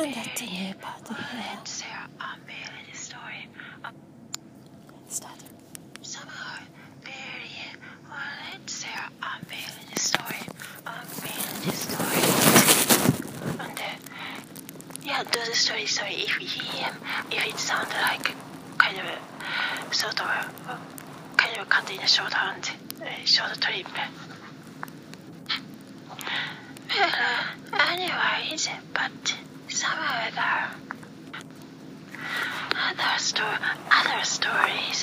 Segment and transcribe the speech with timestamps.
[0.00, 0.14] A new
[0.80, 1.14] party.
[1.36, 3.48] Let's hear unveiling the story
[5.10, 5.34] Start.
[6.00, 6.58] somehow
[7.02, 7.50] very
[8.08, 8.18] well,
[8.50, 10.40] let's hear unveiling the story.
[10.86, 12.22] Unveiling the story.
[13.60, 16.96] And uh, yeah, do the story story if he um,
[17.30, 18.34] if it sounds like
[18.78, 20.78] kind of a sort of a,
[21.36, 22.70] kind of cut in a shorthand,
[23.02, 23.86] uh, short trip.
[26.88, 27.10] Well,
[27.72, 29.36] uh, anyways, but
[29.80, 30.70] somehow there
[32.76, 33.58] other sto-
[33.90, 34.99] other stories.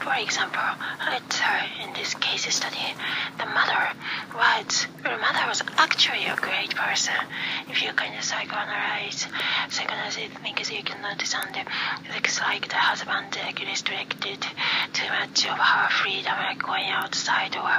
[0.00, 0.62] For example,
[1.06, 2.94] let's say in this case study,
[3.38, 3.92] the mother
[4.34, 7.14] was the mother was actually a great person.
[7.68, 9.28] If you kind of psychoanalyze,
[9.68, 11.66] psychoanalyze things, you can understand it
[12.14, 13.36] looks like the husband
[13.66, 14.40] restricted
[14.92, 17.78] too much of her freedom, like going outside or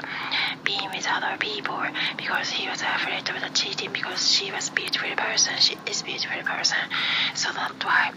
[0.64, 1.84] being with other people
[2.18, 5.54] because he was afraid of the cheating because she was a beautiful person.
[5.60, 6.78] She is beautiful person,
[7.36, 8.14] so that's why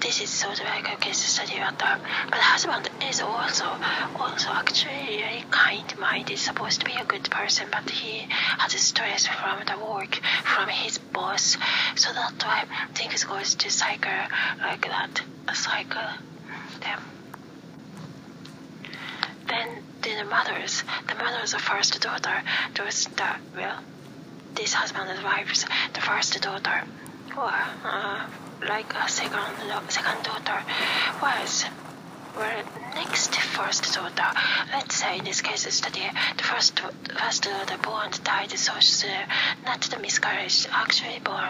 [0.00, 1.98] this is sort of like a case study but
[2.30, 3.64] the husband is also
[4.16, 6.00] also actually very kind mind.
[6.00, 8.26] minded supposed to be a good person but he
[8.58, 10.14] has stress from the work
[10.44, 11.56] from his boss
[11.96, 12.64] so that's why
[12.94, 14.22] things goes to cycle
[14.60, 16.10] like that a cycle
[16.80, 16.98] then
[20.02, 22.42] then the mothers the mother's first daughter
[22.84, 23.78] was the well
[24.54, 26.82] this husband and wife's the first daughter
[27.36, 27.52] or
[27.84, 28.26] uh,
[28.68, 29.42] like a second
[29.88, 30.62] second daughter
[31.22, 31.64] was
[32.36, 32.64] well
[32.94, 34.30] next first daughter
[34.72, 36.02] let's say in this case study
[36.36, 36.80] the first
[37.18, 39.26] first daughter born died so she's uh,
[39.64, 41.48] not the miscarriage actually born.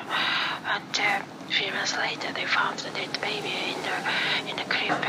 [0.67, 5.03] And uh, few months later they found the dead baby in the in the crib.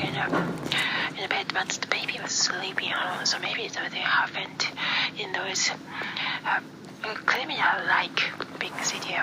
[0.00, 0.26] In the,
[1.16, 4.66] in the bed but the baby was sleeping alone so maybe something happened
[5.18, 5.70] in those
[6.46, 6.60] uh,
[7.26, 8.20] criminal like
[8.58, 9.16] big city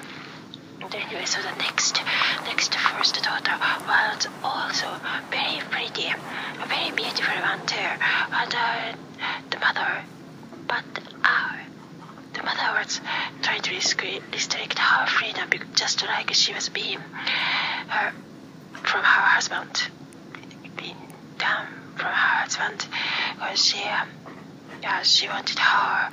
[0.94, 2.02] Anyway, so the next,
[2.46, 3.52] next first daughter
[3.88, 4.88] was also
[5.32, 7.78] very pretty, a very beautiful one too.
[7.80, 8.94] And uh,
[9.50, 10.04] the mother,
[10.68, 10.84] but
[11.24, 11.58] uh,
[12.34, 13.02] the mother was
[13.42, 17.00] trying to restrict, her freedom just like she was being
[18.84, 19.90] from her husband,
[20.78, 20.98] being
[21.38, 22.86] down from her husband,
[23.36, 23.84] because she.
[23.84, 24.35] Um,
[24.86, 26.10] yeah, she wanted her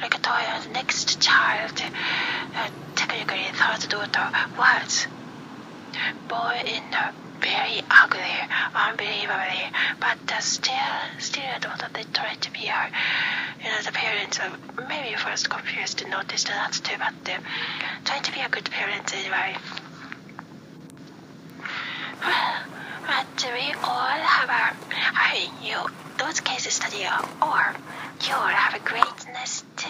[0.00, 1.82] like and next child,
[2.56, 5.08] uh, technically third daughter, was
[6.28, 8.38] born in a very ugly,
[8.72, 9.66] unbelievably,
[9.98, 10.74] but uh, still,
[11.18, 11.88] still daughter.
[11.92, 12.86] They tried to be her.
[13.64, 14.52] You know, the parents are
[14.88, 17.38] maybe first confused to notice that too, but uh,
[18.04, 19.56] trying to be a good parent anyway.
[22.22, 22.54] Well,
[23.08, 24.72] but we all have our,
[25.18, 27.04] I mean, you, those cases study
[27.42, 27.76] or
[28.26, 29.88] you all have a greatness too.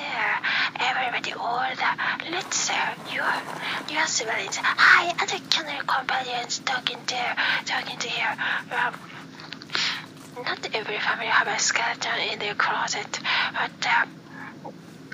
[0.80, 2.70] Everybody, all the, let's
[3.12, 3.32] your,
[3.90, 7.36] your siblings, hi, other killer companions talking to,
[7.66, 8.76] talking to you.
[8.76, 8.94] Um,
[10.44, 13.20] not every family have a skeleton in their closet,
[13.52, 14.06] but uh,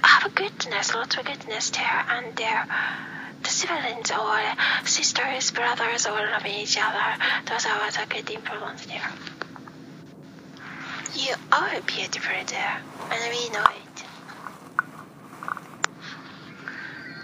[0.03, 2.66] have a goodness, lots of goodness there, and there.
[3.42, 4.41] The siblings or
[4.84, 7.22] sisters, brothers all love each other.
[7.47, 9.10] Those are also good influence there.
[11.12, 12.76] You are beautiful there,
[13.10, 14.04] and uh, we know it.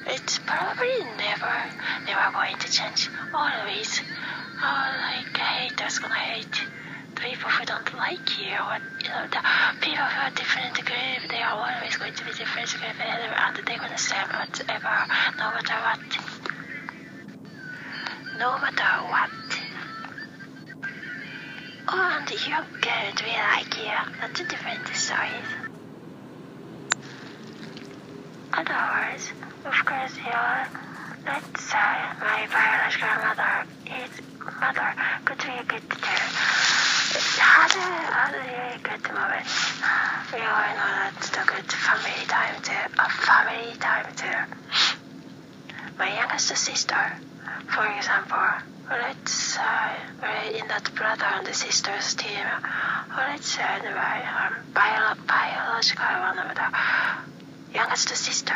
[0.08, 1.54] It's probably never,
[2.04, 3.08] never going to change.
[3.32, 4.00] Always,
[4.64, 6.66] oh, like haters gonna hate
[7.14, 9.38] the people who don't like you, or you know, the
[9.80, 11.30] people who are different group.
[11.30, 14.96] They are always going to be different group, and they're gonna say whatever,
[15.38, 16.02] no matter what.
[18.40, 19.45] No matter what.
[21.88, 23.94] And you're good, we like you.
[24.20, 25.28] That's a different story.
[28.52, 29.30] Otherwise,
[29.64, 30.66] of course, your,
[31.26, 34.10] let's say, my biological mother, his
[34.60, 34.90] mother,
[35.26, 35.82] could be a good.
[37.14, 39.46] It had a, had a good moment.
[40.32, 42.84] We all know that's the good family time too.
[42.98, 44.40] A family time too.
[45.98, 47.12] My youngest sister,
[47.68, 52.46] for example, let's say in that brother and sisters team,
[53.16, 56.68] let's say anyway, um, bio- biological one of the
[57.74, 58.54] youngest sister.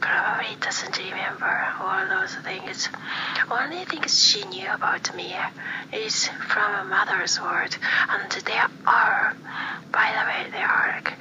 [0.00, 2.88] Probably doesn't remember all those things.
[3.50, 5.34] Only things she knew about me
[5.92, 7.76] is from a mother's word,
[8.10, 9.36] and they are,
[9.92, 11.12] by the way, they are like,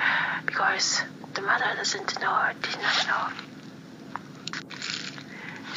[0.46, 1.02] because
[1.36, 3.51] the mother doesn't know, did not know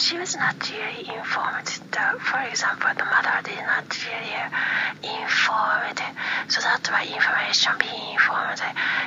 [0.05, 1.67] she was not really informed.
[1.91, 4.37] The, for example, the mother did not really
[5.01, 6.01] informed.
[6.49, 8.61] So that's why information being informed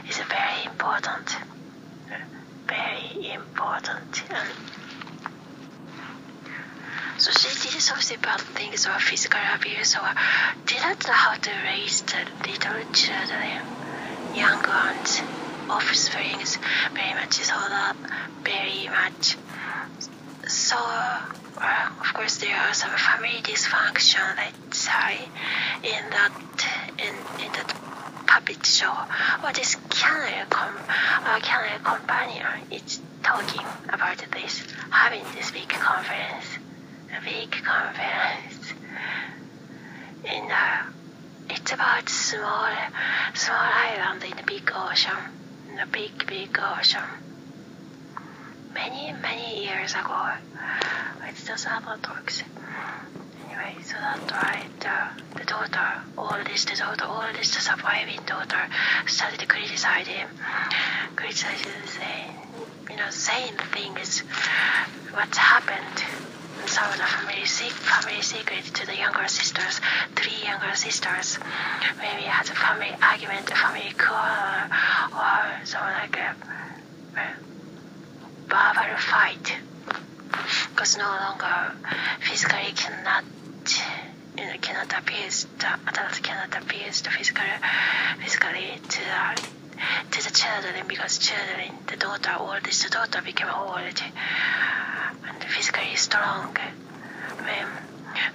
[0.10, 1.38] is very important.
[2.66, 4.24] Very important.
[7.20, 10.10] So associate bad things or physical abuse or
[10.66, 13.62] didn't know how to raise the little children,
[14.34, 15.22] young ones,
[15.70, 16.58] offsprings,
[16.96, 17.96] very much so that
[18.44, 19.38] very much.
[20.68, 25.24] So, uh, of course, there are some family dysfunction, let's say,
[25.82, 26.34] in that
[27.00, 27.74] in in that
[28.28, 28.92] puppet show.
[29.46, 34.62] Or this canary com uh, canary companion is talking about this,
[34.92, 36.48] having this big conference,
[37.18, 38.74] a big conference.
[40.26, 40.84] In uh,
[41.50, 42.76] it's about small
[43.36, 45.16] small island in the big ocean,
[45.70, 47.08] in the big big ocean
[48.74, 50.30] many, many years ago.
[51.28, 52.44] It's just other talks.
[53.46, 58.64] Anyway, so that's why the, uh, the daughter, oldest daughter, oldest surviving daughter,
[59.06, 60.28] started to criticize him,
[61.16, 62.32] criticize saying,
[62.90, 64.20] you know, saying things,
[65.14, 66.04] what's happened.
[66.66, 69.80] Some of the family, family secret to the younger sisters,
[70.16, 71.40] three younger sisters.
[72.02, 74.68] Maybe has a family argument, a family quarrel,
[75.16, 76.36] or something like a,
[77.18, 77.57] uh,
[78.48, 79.58] verbal fight.
[80.70, 81.74] Because no longer
[82.22, 83.24] physically cannot
[84.38, 87.44] you know, cannot appease the adult cannot appease the physical
[88.22, 89.42] physically to the
[90.12, 94.02] to the children because children the daughter oldest daughter became old
[95.28, 96.56] and physically strong.
[97.40, 97.68] When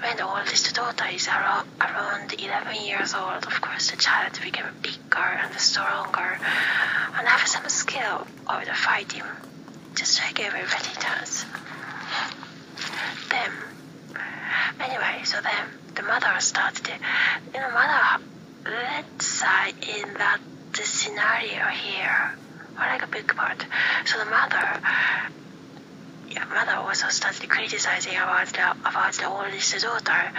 [0.01, 4.67] when the oldest daughter is around, around 11 years old, of course the child became
[4.83, 6.39] bigger and stronger
[7.17, 9.23] and have some skill of the fighting
[9.95, 11.45] just like everybody does.
[13.31, 13.51] Then,
[14.81, 16.89] anyway, so then the mother started,
[17.55, 18.25] you know, mother,
[18.65, 20.41] let's say in that
[21.03, 22.37] scenario here,
[22.77, 23.65] or like a big part.
[24.07, 24.81] So the mother,
[26.31, 30.31] yeah, mother also started criticizing about the about the oldest daughter,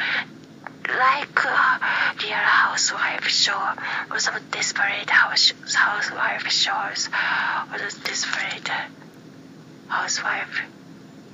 [0.88, 1.79] like uh,
[2.23, 3.61] Real Housewife show
[4.09, 7.09] or some desperate house housewife shows
[7.71, 8.69] or the desperate
[9.94, 10.63] housewife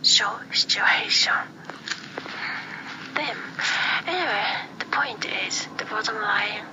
[0.04, 1.32] show situation.
[3.16, 3.38] Then,
[4.06, 4.48] anyway,
[4.80, 6.64] the point is, the bottom line,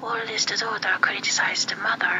[0.00, 2.16] oldest daughter criticized the mother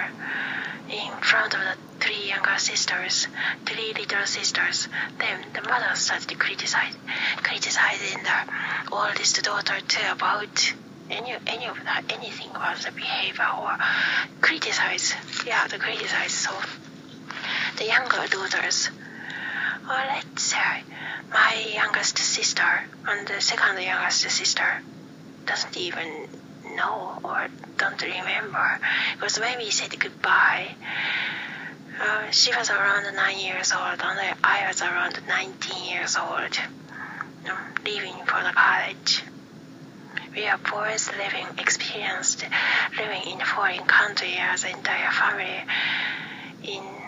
[0.91, 3.29] in front of the three younger sisters,
[3.65, 4.89] three little sisters.
[5.21, 6.95] Then the mother started to criticize,
[7.45, 8.39] criticizing the
[8.93, 10.75] oldest daughter too about
[11.11, 13.77] any any of that, anything about the behavior or
[14.41, 15.15] criticize,
[15.47, 16.33] yeah, the criticize.
[16.33, 16.51] So
[17.81, 18.91] the younger daughters,
[19.89, 20.83] or let's say
[21.33, 22.71] my youngest sister
[23.09, 24.83] and the second youngest sister
[25.47, 26.29] doesn't even
[26.77, 27.47] know or
[27.79, 28.79] don't remember.
[29.15, 30.69] Because when we said goodbye,
[32.03, 36.61] uh, she was around nine years old and I was around 19 years old,
[37.49, 37.57] um,
[37.87, 39.23] leaving for the college.
[40.37, 42.45] We are both living, experienced
[42.99, 45.65] living in a foreign country as entire family
[46.63, 47.00] in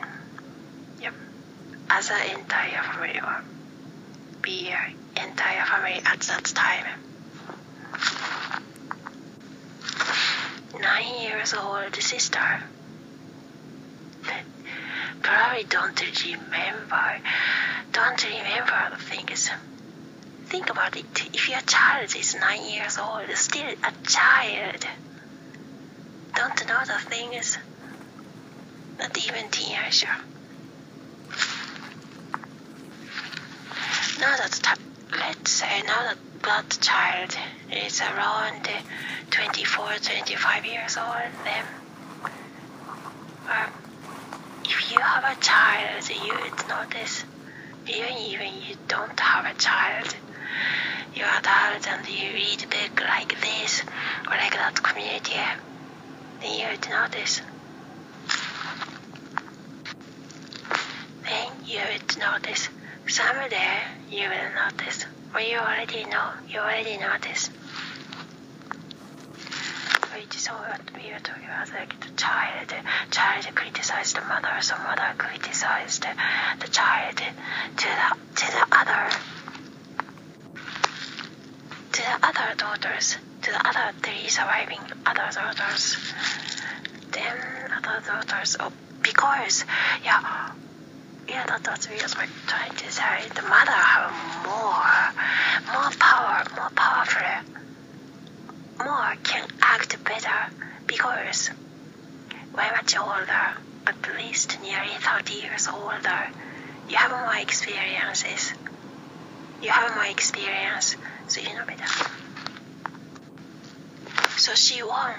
[1.94, 3.42] as an entire family or
[4.40, 6.86] be an entire family at that time.
[10.80, 12.62] Nine years old sister
[15.22, 17.04] probably don't remember
[17.92, 19.50] don't remember the things.
[20.46, 21.04] Think about it.
[21.34, 24.86] If your child is nine years old, still a child,
[26.34, 27.58] don't know the things,
[28.98, 30.08] not even teenager.
[34.20, 34.78] Now that
[35.18, 37.36] let's say now that that child
[37.70, 38.68] is around
[39.30, 41.64] 24, 25 years old, then
[43.48, 43.70] um,
[44.64, 47.24] if you have a child, you would notice.
[47.88, 50.14] Even even you don't have a child,
[51.14, 53.82] you're adult and you read book like this
[54.28, 55.40] or like that community,
[56.40, 57.40] then you would notice.
[61.24, 62.68] Then you would notice.
[63.12, 63.76] Someday
[64.10, 65.04] you will notice.
[65.34, 66.30] Or you already know.
[66.48, 67.48] You already notice.
[70.16, 72.72] Which is what we were talking about, like the child.
[73.10, 76.06] Child criticized the mother, so mother criticized
[76.60, 79.10] the child to the to the other
[81.92, 85.98] to the other daughters, to the other three surviving other daughters.
[87.10, 87.36] Then
[87.84, 89.66] other daughters, oh, because
[90.02, 90.52] yeah,
[91.28, 92.14] yeah, that, that's what was
[92.46, 93.28] trying to say.
[93.34, 94.12] The mother have
[94.44, 97.22] more, more power, more powerful,
[98.84, 100.52] more can act better
[100.86, 101.50] because
[102.54, 103.46] we're much older,
[103.86, 106.20] at least nearly 30 years older.
[106.88, 108.52] You have more experiences.
[109.62, 110.96] You have more experience.
[111.28, 112.10] So you know better.
[114.36, 115.14] So she won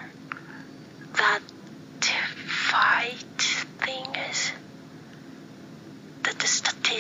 [1.14, 1.40] that
[2.48, 3.42] fight
[3.80, 4.52] thing is
[6.24, 6.40] that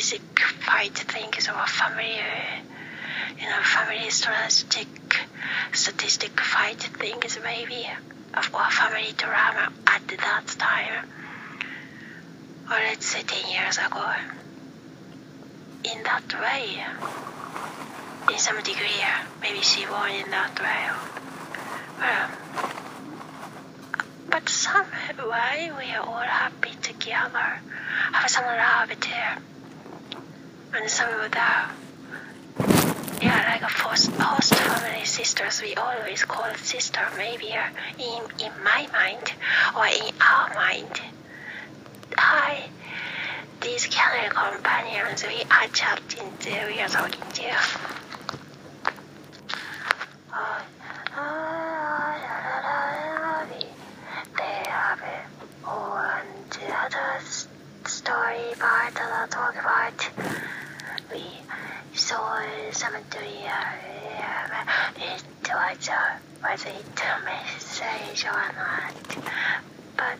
[0.03, 2.59] the statistic fight thing is our family uh,
[3.39, 5.15] you know family strategic
[5.71, 7.87] statistic fight thing is maybe
[8.33, 11.07] of our family drama at that time.
[12.69, 14.11] Or let's say 10 years ago.
[15.85, 16.83] In that way
[18.29, 19.05] in some degree
[19.41, 20.83] maybe she won in that way.
[21.99, 22.29] Well
[24.29, 24.85] but some
[25.31, 27.61] way we are all happy together.
[28.11, 29.52] Have some love too
[30.75, 31.37] and of the
[33.21, 38.51] yeah like a host, host family sisters we always call sister maybe uh, in in
[38.63, 39.33] my mind
[39.77, 40.99] or in our mind
[42.17, 42.63] hi
[43.61, 47.43] these canon companions we are chatting to we are talking to
[50.33, 50.61] oh,
[54.37, 54.99] they have
[55.63, 56.27] one
[56.71, 57.19] other
[57.85, 60.12] story part that talk about
[62.13, 63.41] saw cemetery
[65.01, 66.01] it was a
[66.43, 68.93] was it message or not
[69.97, 70.19] but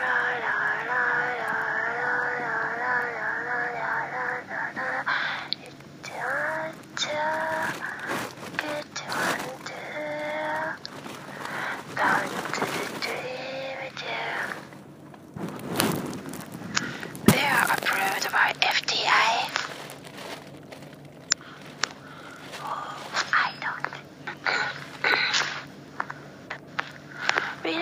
[0.00, 0.79] la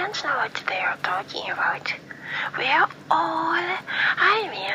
[0.09, 1.93] don't know what they are talking about.
[2.57, 4.73] We are all, I mean,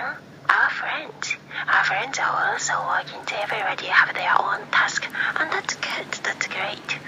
[0.47, 1.35] our friends.
[1.67, 5.07] Our friends are also working everybody have their own task,
[5.39, 6.99] and that's good, that's great.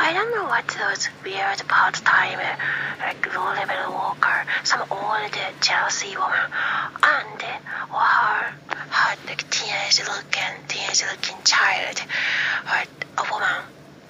[0.00, 2.40] I don't know what those weird part-time,
[3.00, 6.48] like low-level worker, some old Chelsea woman,
[7.02, 7.42] and
[7.92, 12.00] or her, her like teenage-looking, teenage-looking child,
[12.64, 12.82] or
[13.18, 13.60] a woman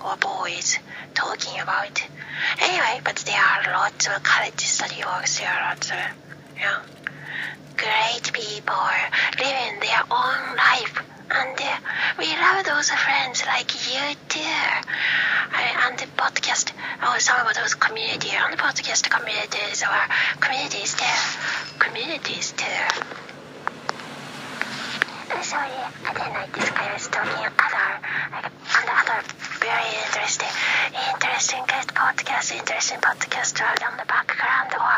[0.05, 0.79] or boys
[1.15, 2.01] talking about.
[2.61, 5.97] Anyway, but there are lots of college study works, there are lots of,
[6.57, 6.81] yeah,
[7.77, 8.75] great people
[9.39, 11.03] living their own life.
[11.31, 11.77] And uh,
[12.19, 14.41] we love those friends like you too.
[14.41, 16.73] Uh, and the podcast,
[17.03, 21.79] or some of those community, and podcast communities or communities there.
[21.79, 22.65] Communities too.
[25.31, 27.89] I'm sorry, I didn't like this guy was talking other,
[28.33, 28.51] like,
[28.81, 29.21] and other
[29.61, 29.93] very
[31.19, 34.95] interesting, podcast, interesting podcast on the background, or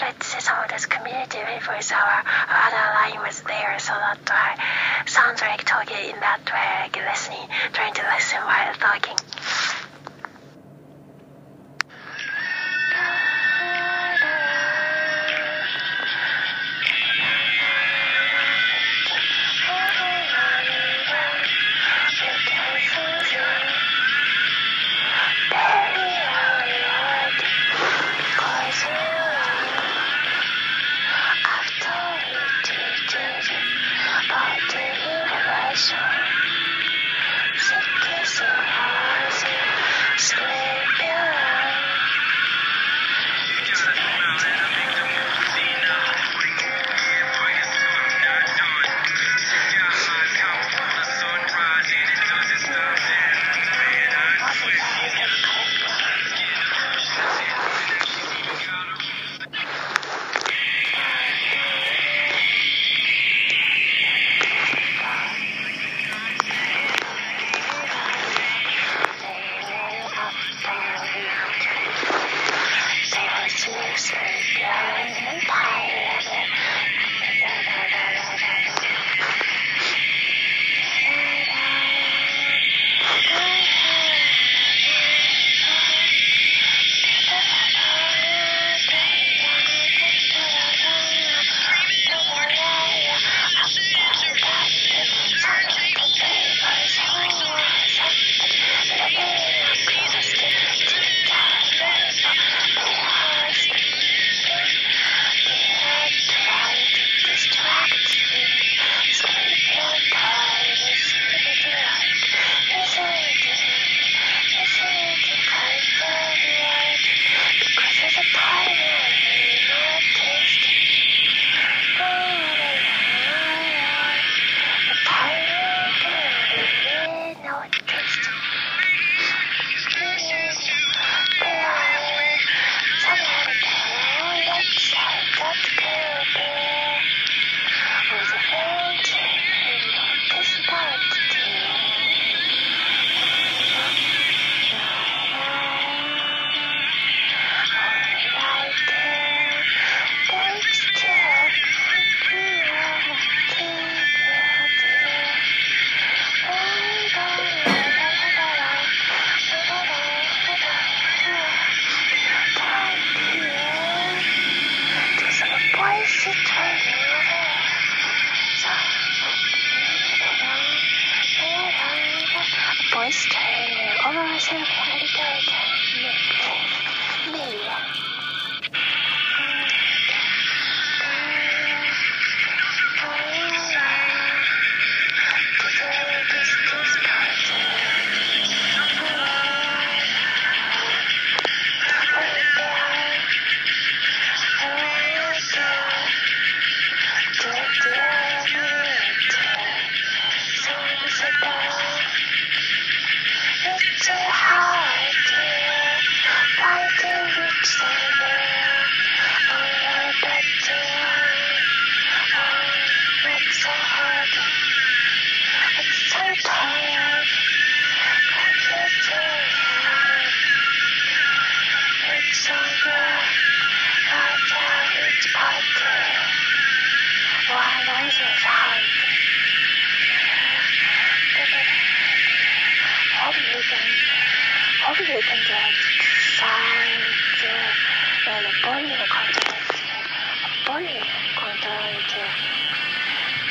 [0.00, 5.06] let's say some of this community voice our other line was there, so that uh,
[5.06, 9.29] sounds like talking in that way, like listening, trying to listen while talking.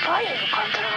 [0.09, 0.41] サイン
[0.81, 0.88] の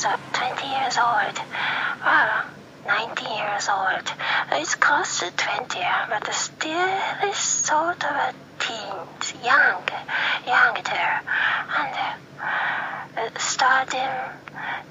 [0.00, 1.36] 20 years, uh, 20 years old.
[2.02, 2.54] Ah,
[2.86, 4.06] well, 19 years old.
[4.52, 9.82] It's close to 20, uh, but still is sort of a teen, young,
[10.46, 11.22] young there.
[11.78, 11.94] And
[12.40, 14.16] uh, studying,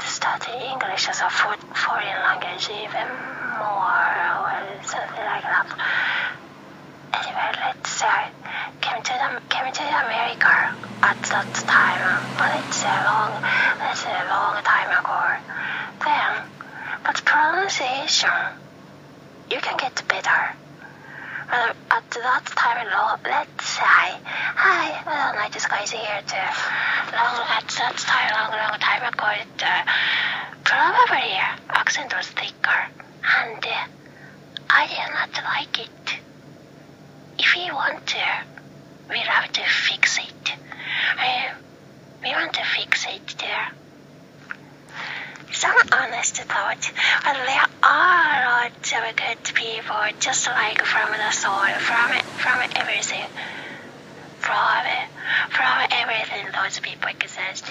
[0.03, 3.07] studying English as a for, foreign language even
[3.59, 4.11] more,
[4.43, 5.67] or something like that.
[7.13, 8.27] Anyway, let's say
[8.81, 13.31] came to came to America at that time, but it's a long,
[13.89, 15.19] it's a long time ago.
[16.03, 16.47] Then,
[17.03, 17.25] but
[17.77, 18.29] pronunciation,
[19.51, 20.55] you can get better.
[21.49, 22.87] But at that time,
[23.23, 26.35] let's say, hi, well, is guys here too.
[27.13, 29.83] Long at that time, long, long time ago, it, uh,
[30.63, 31.37] probably
[31.69, 32.81] accent was thicker,
[33.37, 33.87] and uh,
[34.69, 36.19] I did not like it.
[37.39, 38.25] If we want to,
[39.09, 40.53] we have to fix it.
[41.17, 41.53] I,
[42.23, 43.71] we want to fix it there.
[45.57, 46.91] Some honest thought,
[47.23, 53.25] but there are lots of good people, just like from the soul, from from everything,
[54.37, 54.85] from
[55.49, 57.65] from everything those people exist.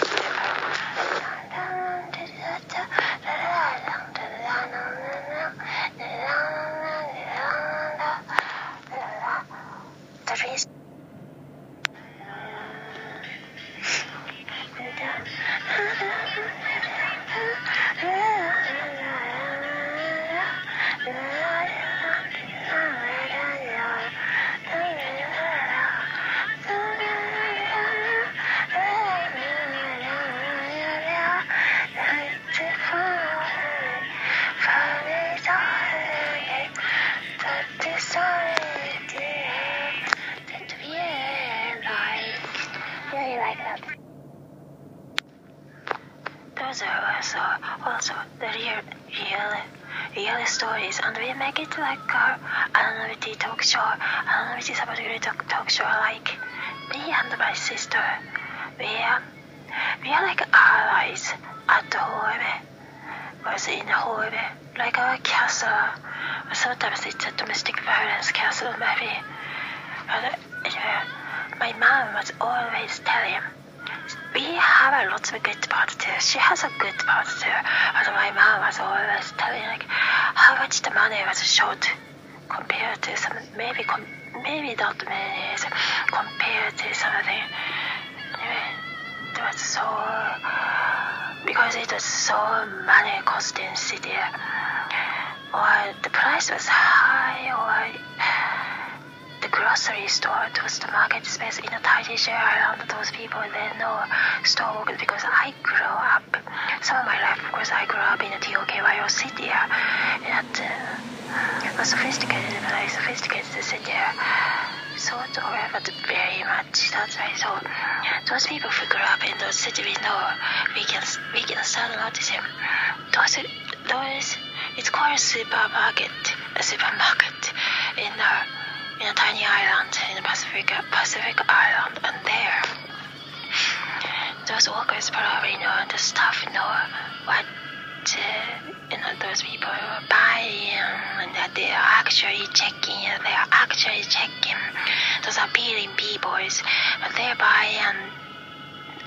[145.35, 148.11] Appealing people, but they're buying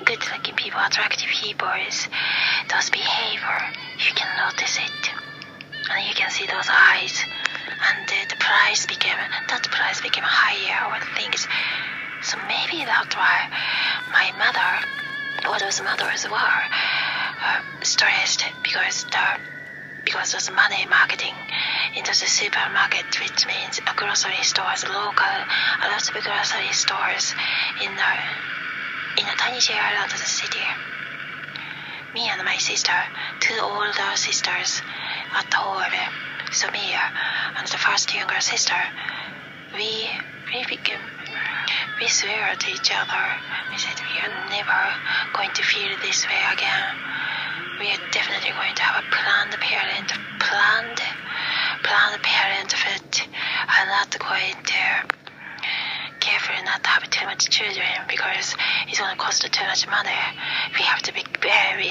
[0.05, 1.69] good-looking people, attractive people.
[2.69, 3.61] Those behavior,
[4.05, 5.11] you can notice it,
[5.91, 7.25] and you can see those eyes
[7.81, 9.17] and uh, the price became
[9.49, 11.47] that price became higher or things.
[12.23, 13.49] So maybe that's why
[14.13, 14.71] my mother
[15.49, 19.27] or those mothers were uh, stressed because the
[20.11, 21.35] because of money marketing
[21.95, 25.39] into the supermarket, which means a grocery stores, local,
[25.83, 27.33] a lot of grocery stores
[27.81, 30.67] in the in a tiny area of the city.
[32.13, 32.99] Me and my sister,
[33.39, 34.83] two older sisters
[35.55, 35.95] home,
[36.51, 38.83] so me uh, and the first younger sister,
[39.73, 40.11] we
[40.53, 40.99] we became
[42.01, 43.27] we swear to each other.
[43.71, 44.83] We said we are never
[45.35, 47.10] going to feel this way again.
[47.81, 51.01] We are definitely going to have a planned parent, planned,
[51.83, 53.23] planned parenthood.
[53.73, 54.85] I'm not going to
[56.21, 58.55] careful not to have too much children because
[58.87, 60.21] it's going to cost too much money.
[60.77, 61.89] We have to be very,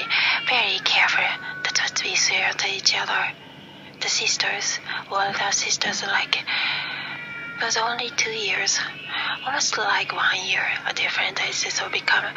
[0.48, 1.26] very careful.
[1.64, 3.26] That's what we swear to each other.
[4.00, 4.78] The sisters,
[5.10, 8.78] all the sisters, like it was only two years,
[9.44, 12.30] almost like one year, a different age, so become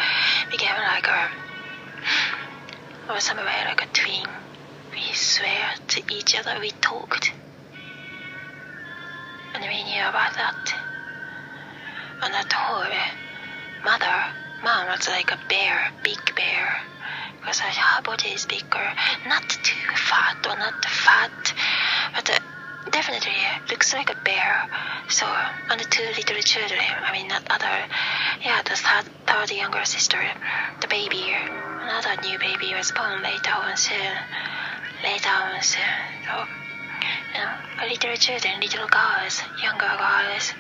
[0.50, 1.30] became like a
[3.10, 4.28] or somewhere like a twin.
[4.92, 6.60] We swear to each other.
[6.60, 7.34] We talked,
[9.54, 10.76] and we knew about that.
[12.22, 12.94] And at home,
[13.84, 14.24] mother,
[14.64, 16.80] mom was like a bear, big bear,
[17.40, 18.88] because her body is bigger,
[19.28, 21.54] not too fat or not fat,
[22.16, 22.30] but.
[22.30, 22.40] Uh,
[22.92, 23.34] definitely
[23.72, 24.68] looks like a bear.
[25.10, 25.26] So,
[25.70, 27.88] and the two little children, I mean, not other,
[28.46, 30.20] yeah, the third, third younger sister,
[30.82, 31.34] the baby,
[31.94, 34.18] another new baby was born later on soon,
[35.04, 35.84] later on soon.
[36.26, 36.46] So,
[37.36, 40.54] you little children, little girls, younger girls,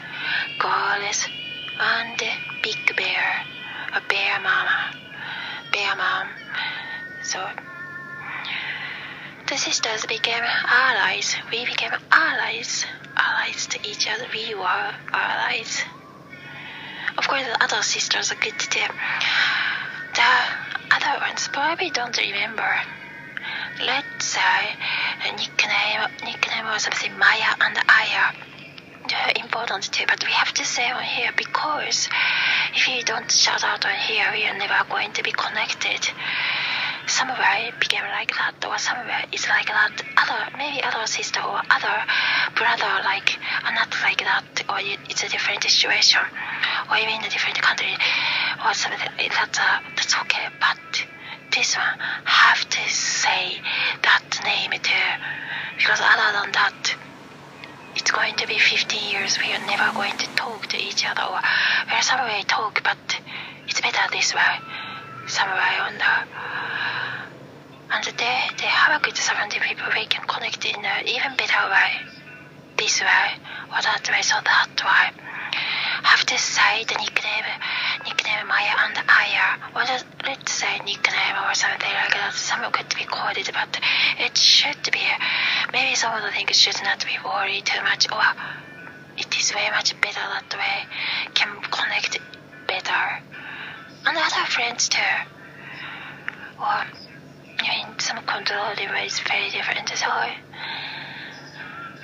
[0.59, 1.27] girls,
[1.79, 2.21] and
[2.61, 3.45] big bear,
[3.95, 4.93] a bear mama,
[5.71, 6.27] bear mom.
[7.23, 7.39] So,
[9.47, 11.35] the sisters became allies.
[11.51, 12.85] We became allies.
[13.17, 14.27] Allies to each other.
[14.31, 15.81] We were allies.
[17.17, 18.81] Of course, the other sisters are good too.
[20.13, 20.21] The
[20.91, 22.69] other ones probably don't remember.
[23.83, 24.75] Let's say
[25.27, 28.33] a nickname, nickname or something, Maya and Aya.
[29.09, 32.09] They're important too, but we have to say on here because
[32.75, 36.09] if you don't shout out on here, we are never going to be connected
[37.07, 41.59] somewhere it became like that or somewhere it's like that other maybe other sister or
[41.69, 41.97] other
[42.55, 44.77] brother like are not like that or
[45.09, 46.21] it's a different situation
[46.89, 47.93] or even in a different country
[48.65, 50.47] or something that's uh, that's okay.
[50.59, 51.05] But
[51.55, 51.85] this one
[52.25, 53.61] have to say
[54.03, 55.09] that name too
[55.77, 56.95] because other than that
[57.95, 59.37] it's going to be 15 years.
[59.37, 61.39] We are never going to talk to each other or
[61.91, 63.19] we're somewhere talk but
[63.67, 64.41] it's better this way.
[65.25, 66.13] Somewhere on the
[67.93, 71.63] and they, they have a good 70 people we can connect in an even better
[71.71, 71.95] way.
[72.77, 73.39] This way
[73.71, 75.23] or that way so that way?
[76.03, 77.47] Have to say the nickname
[78.03, 79.47] nickname Maya and Aya.
[79.75, 79.83] Or
[80.27, 82.33] let's say nickname or something like that.
[82.35, 83.79] Some could be called but
[84.19, 85.07] it should be
[85.71, 88.27] maybe some of the things should not be worried too much or
[89.15, 90.83] it is way much better that way
[91.33, 92.19] can connect
[92.67, 93.23] better.
[94.05, 95.15] And other friends too.
[96.59, 96.83] Or
[97.63, 100.29] I mean, some control is very different, so oh,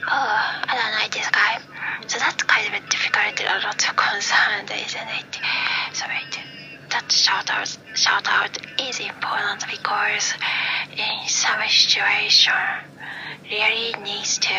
[0.07, 1.59] I don't know this guy.
[2.07, 5.39] So that's kind of a difficult, a lot of concern, isn't it?
[5.93, 6.39] So wait,
[6.89, 10.33] that shout out, shout out is important because
[10.93, 12.53] in some situation,
[13.51, 14.53] really needs to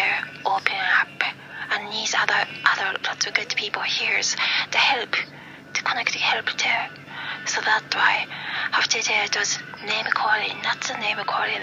[0.44, 1.22] open up
[1.70, 4.34] and needs other other lots of good people hears
[4.72, 5.12] the help
[5.72, 6.68] to connect help too.
[7.46, 8.26] So that's why
[8.72, 11.62] after there does name calling, not the name calling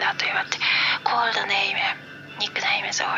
[1.03, 1.77] call the name,
[2.39, 3.17] nicknames or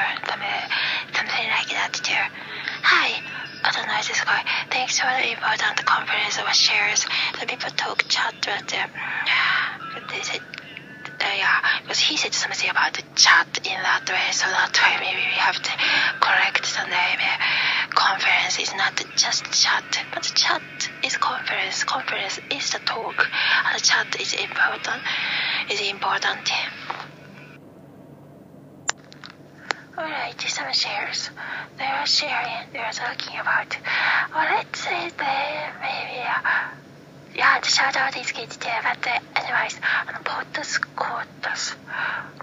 [1.15, 2.23] something like that too.
[2.83, 3.21] Hi,
[3.87, 4.43] know this guy.
[4.71, 7.05] Thanks for the important conference of shares.
[7.39, 8.89] The people talk chat, but them.
[10.11, 10.41] they said
[11.21, 14.95] uh, yeah, because he said something about the chat in that way, so that way
[14.99, 15.71] maybe we have to
[16.19, 17.19] correct the name.
[17.91, 20.61] Conference is not just chat, but chat
[21.03, 21.83] is conference.
[21.83, 25.01] Conference is the talk, and the chat is important.
[25.69, 26.51] Is important.
[29.97, 31.29] Alright, some shares.
[31.77, 32.71] They are sharing.
[32.71, 33.75] They are talking about.
[34.33, 36.28] Well, let's say they maybe.
[37.39, 39.79] Yeah, the shout out is good too, but uh, anyways,
[40.11, 41.73] and POTUS quotas.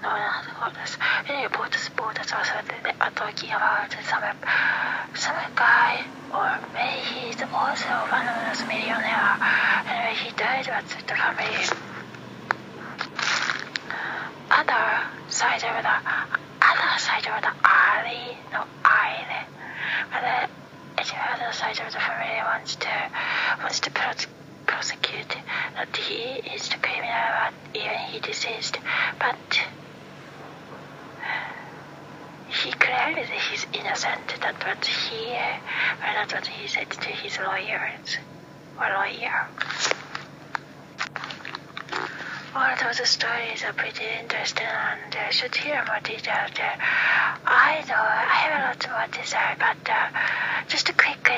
[0.01, 0.97] No, not quotas.
[1.29, 4.25] Anyway, POTUS quotas also they are talking about some,
[5.15, 6.01] some guy,
[6.33, 9.37] or maybe he's also one of those millionaire.
[9.85, 11.61] Anyway, he died with the family.
[14.49, 14.87] Other
[15.29, 15.97] side of the,
[16.73, 19.49] other side of the alley, no, island.
[20.11, 23.11] But the, the other side of the family wants to,
[23.61, 24.27] wants to put
[25.77, 27.07] that he is the criminal
[27.47, 28.79] but even he deceased,
[29.19, 29.61] but
[32.49, 34.35] he claimed he's innocent.
[34.41, 38.19] That what he, well, that's what he said to his lawyers,
[38.81, 39.49] or lawyer.
[42.55, 46.53] All those stories are pretty interesting and uh, should hear more details.
[47.45, 50.09] I know I have a lot more to say, but uh,
[50.67, 51.37] just quickly,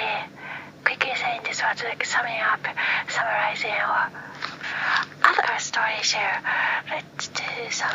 [1.59, 2.61] this was like summing up,
[3.09, 4.11] summarizing or
[5.25, 6.41] other stories here.
[6.89, 7.91] Let's do some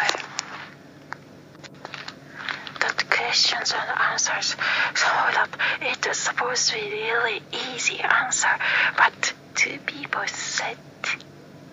[2.79, 4.55] got questions and answers.
[4.95, 5.49] so that
[5.81, 7.41] it was supposed to be really
[7.73, 8.49] easy answer,
[8.97, 10.75] but two people said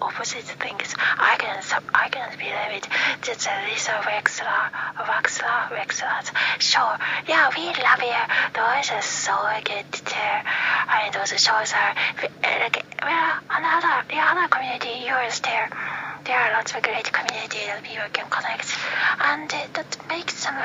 [0.00, 0.94] opposite things.
[0.98, 1.61] I can
[1.94, 2.88] I can believe it.
[3.22, 6.22] Just Lisa Wexler, Wexler, Wexler.
[6.61, 8.22] Sure, yeah, we love you.
[8.55, 10.37] Those are so good too.
[10.90, 11.94] I those shows are
[12.42, 15.70] like well, another the other community yours there.
[16.26, 18.76] There are lots of great community that people can connect,
[19.22, 20.59] and uh, that makes some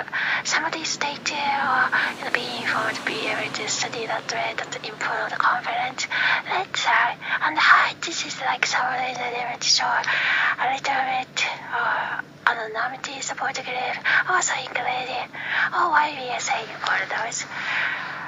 [0.43, 1.85] somebody stay there or
[2.17, 6.07] you know, be informed, be able to study that way, that improve the confidence.
[6.49, 7.05] Let's say,
[7.45, 11.37] and hi, this is like somebody that to show a little bit
[11.71, 13.95] uh, anonymity support group,
[14.29, 15.29] also including,
[15.73, 17.45] oh, why we are saying all those.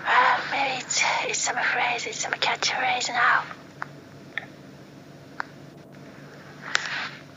[0.08, 3.44] Uh, maybe it's, it's some phrase, it's some catchphrase now.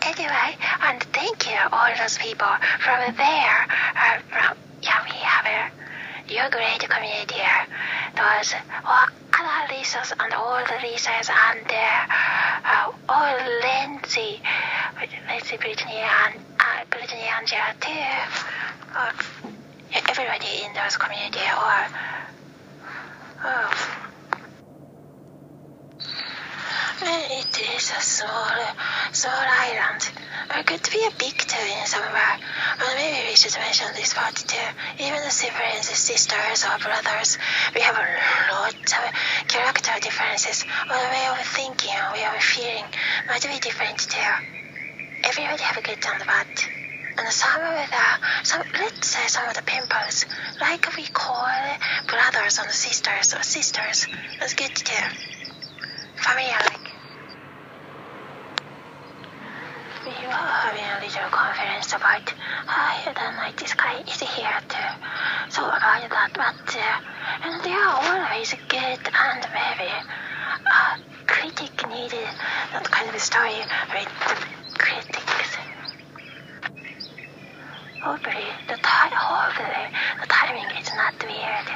[0.02, 3.66] Anyway, and thank you all those people from there.
[3.96, 7.42] Uh, from yeah, we have a your great community.
[8.16, 8.54] Those
[8.84, 9.74] all other
[10.20, 12.06] and all the Lisas and there,
[12.64, 14.40] uh, all Lindsay,
[15.28, 17.90] Lindsay Brittany and uh, Brittany Angela too.
[18.94, 19.12] Uh,
[20.08, 22.19] everybody in those community or.
[27.02, 28.50] It is a small,
[29.12, 30.10] small island.
[30.50, 32.36] It could be a big town somewhere.
[32.80, 34.58] And maybe we should mention this part too.
[34.98, 37.38] Even the siblings, sisters or brothers,
[37.74, 40.66] we have a lot of character differences.
[40.88, 42.84] The way of thinking, way of feeling
[43.26, 44.34] might be different too.
[45.24, 46.79] Everybody have a good and bad.
[47.20, 48.06] And some of the,
[48.44, 50.24] some, let's say some of the pimples,
[50.58, 51.46] like we call
[52.08, 54.06] brothers and sisters or sisters,
[54.40, 55.04] that's good too.
[56.16, 56.90] Familiar like.
[60.06, 62.32] We were having a little conference about
[62.64, 64.90] how the night sky is here too.
[65.50, 70.82] So about that, but uh, and they are always good and maybe a
[71.26, 72.28] critic needed
[72.72, 73.60] that kind of story
[73.92, 74.08] with
[74.78, 75.59] critics.
[78.02, 79.86] Hopefully the time, hopefully
[80.20, 81.68] the timing is not weird.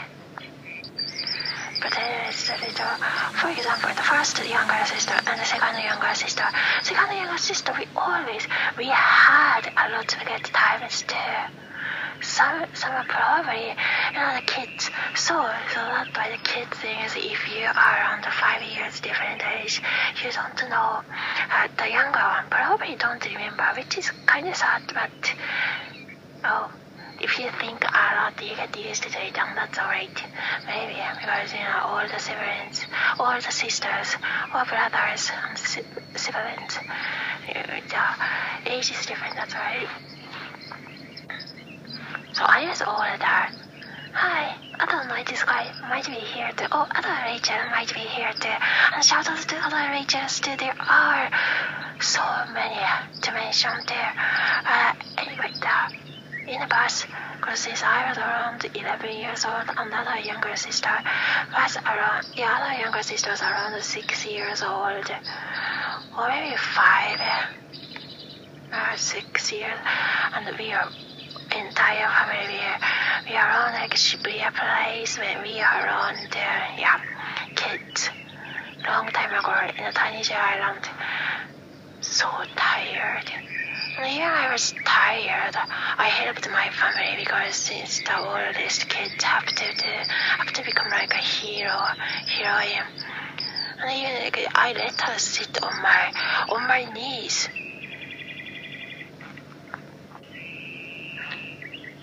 [1.82, 1.92] But
[2.28, 2.96] is a little,
[3.36, 6.44] for example, the first younger sister and the second younger sister.
[6.82, 11.16] Second younger sister, we always, we had a lot of good times too.
[12.22, 13.76] Some, some are probably,
[14.12, 14.90] you know, the kids.
[15.14, 15.34] So,
[15.74, 19.82] so that why the kid thing is if you are under five years different age,
[20.24, 21.02] you don't know.
[21.52, 25.10] Uh, the younger one probably don't remember, which is kind of sad, but,
[26.44, 26.70] oh
[27.20, 30.22] if you think a lot, you get used to it, and that's alright.
[30.66, 32.84] Maybe because you know all the siblings,
[33.18, 34.16] all the sisters,
[34.52, 35.86] or brothers and si-
[36.16, 36.78] siblings,
[37.46, 39.36] the age is different.
[39.36, 39.88] That's right.
[42.34, 43.60] So I was older.
[44.16, 46.66] Hi, other night this guy might be here too.
[46.70, 48.48] Oh, other Rachel might be here too.
[48.94, 50.56] And shout out to other Rachels too.
[50.56, 51.30] There are
[52.00, 52.22] so
[52.52, 52.80] many
[53.22, 54.12] to mention there.
[54.66, 56.03] Uh, anyway, the,
[56.46, 57.04] in the bus,
[57.36, 60.92] because since I was around 11 years old, another younger sister
[61.52, 65.10] was around, the other younger sister was around 6 years old,
[66.18, 67.20] or maybe 5
[68.72, 69.78] or 6 years,
[70.34, 70.88] and we are
[71.56, 72.60] entire family,
[73.28, 77.00] we, are on like Shibuya place when we are on the, uh, yeah,
[77.56, 78.10] kids,
[78.86, 80.88] long time ago in a tiny island,
[82.00, 83.53] so tired.
[83.96, 85.54] Yeah, I was tired.
[85.98, 91.12] I helped my family because since the oldest kids have to, have to become like
[91.14, 91.78] a hero,
[92.26, 92.86] Here I am.
[93.82, 96.12] And even like, I let her sit on my
[96.48, 97.48] on my knees.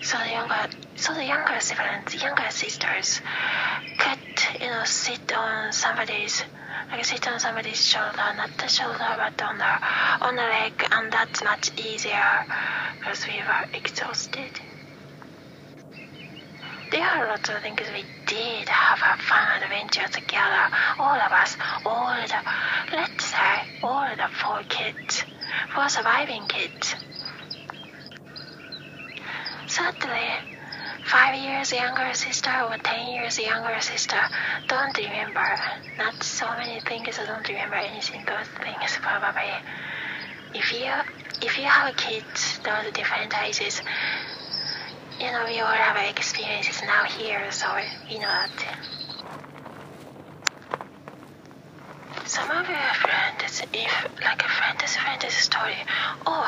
[0.00, 3.20] So the younger, so the younger siblings, younger sisters,
[3.98, 4.18] could
[4.62, 6.42] you know sit on somebody's
[6.92, 11.10] like sit on somebody's shoulder, not the shoulder, but on the on the leg, and
[11.10, 12.44] that's much easier
[12.98, 14.60] because we were exhausted.
[16.90, 20.68] There are lots of things we did have a fun adventure together,
[20.98, 25.24] all of us, all the, let's say, all the four kids,
[25.74, 26.94] four surviving kids.
[29.66, 30.51] Sadly,
[31.12, 34.16] five years younger sister or ten years younger sister.
[34.66, 35.44] Don't remember.
[35.98, 37.18] Not so many things.
[37.18, 38.24] I don't remember anything.
[38.24, 39.52] Those things probably.
[40.54, 40.88] If you
[41.42, 43.82] if you have kids, those different ages,
[45.20, 47.68] you know we all have experiences now here, so
[48.08, 48.50] you know that.
[52.24, 53.94] Some of your friends, if
[54.24, 54.48] like a
[55.18, 55.76] friend's story,
[56.26, 56.46] or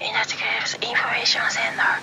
[0.00, 1.96] in that case, information center,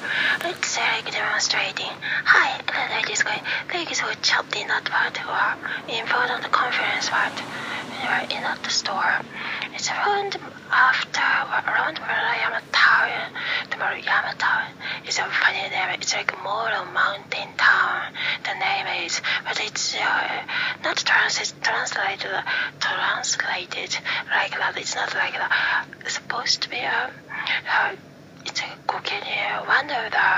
[0.44, 1.94] let's say like demonstrating,
[2.26, 3.42] hi, uh, ladies going,
[3.74, 7.34] ladies will chat in that part, or important conference part,
[8.10, 9.22] or in that store.
[9.74, 10.38] It's around
[10.72, 13.32] after, around am town,
[13.70, 14.66] the Maruyama town.
[15.10, 20.44] It's a funny name, it's like Moro mountain town, the name is, but it's uh,
[20.84, 22.30] not trans- translated,
[22.80, 23.98] translated
[24.30, 24.78] like that.
[24.78, 25.88] It's not like that.
[26.02, 27.10] It's supposed to be um,
[27.68, 27.96] uh,
[28.46, 28.80] it's a
[29.66, 30.30] one of the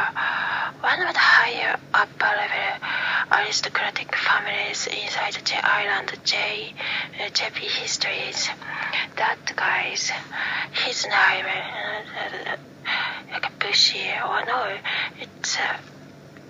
[0.80, 2.88] one of the higher upper level
[3.32, 6.74] aristocratic families inside the Island J
[7.20, 8.50] uh, JP histories.
[9.18, 10.12] That guy's
[10.92, 12.58] uh, uh,
[13.32, 14.78] like a bushi or no,
[15.20, 15.78] it's uh,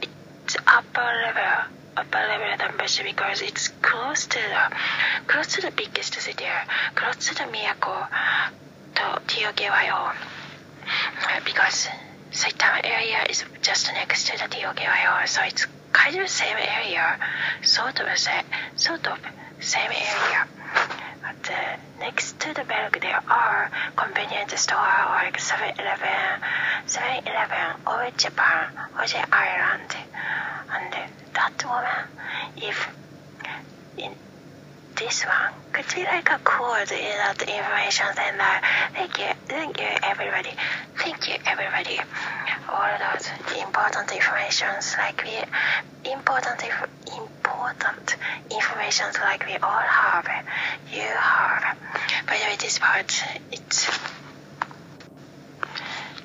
[0.01, 4.75] it's upper level upper level than Bushi because it's close to the
[5.27, 6.45] close to the biggest city,
[6.95, 8.07] close to the Miyako
[8.95, 10.13] to Tiokewayo.
[11.45, 11.87] Because
[12.31, 17.19] Saitama area is just next to the Tiokewayo, so it's kind of same area,
[17.61, 18.43] sort of sa-
[18.75, 19.19] sort of
[19.59, 20.47] same area.
[21.51, 26.41] Uh, next to the Berg there are convenience store like 7-Eleven,
[26.87, 29.91] 7-Eleven or Japan or the Ireland.
[30.73, 32.07] And uh, that woman,
[32.55, 32.87] if
[33.97, 34.13] in
[34.95, 38.55] this one could be like a code in that information center.
[38.93, 40.51] Thank you, thank you everybody,
[40.97, 41.99] thank you everybody.
[42.71, 43.27] All those
[43.61, 48.15] important informations like we important inf- important
[48.49, 50.25] informations like we all have,
[50.91, 51.77] you have.
[52.27, 53.11] By the way, this part
[53.51, 53.89] it's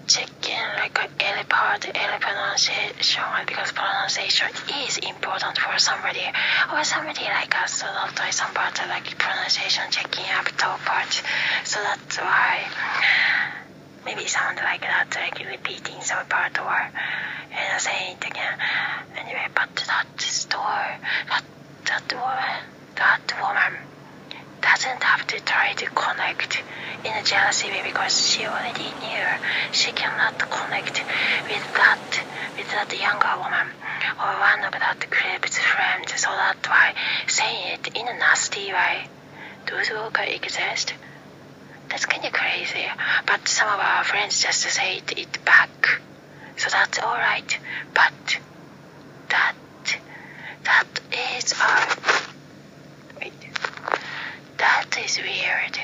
[0.07, 4.49] checking like L part, L pronunciation because pronunciation
[4.87, 6.23] is important for somebody
[6.73, 7.73] or somebody like us.
[7.75, 11.13] So that's why some part like pronunciation checking up top part.
[11.65, 12.63] So that's why
[14.07, 16.79] maybe sound like that, like repeating some part or
[17.51, 18.57] you know, saying it again.
[19.19, 20.89] Anyway, but that store,
[21.29, 21.45] that
[21.87, 22.63] that woman,
[22.95, 23.81] that woman
[24.63, 26.63] doesn't have to try to connect
[27.05, 29.27] in a jealousy way because she already knew
[29.73, 31.05] she cannot connect
[31.49, 32.25] with that
[32.57, 33.69] with that younger woman
[34.23, 36.15] or one of that group's friends.
[36.21, 36.95] So that's why
[37.27, 39.09] saying it in a nasty way.
[39.67, 40.95] Those worker exist.
[42.33, 42.87] Crazy.
[43.27, 46.01] But some of our friends just say it, back.
[46.57, 47.59] So that's alright.
[47.95, 48.39] But
[49.29, 49.55] that
[50.65, 51.97] that is our
[53.21, 53.33] wait.
[54.59, 55.79] That is weird.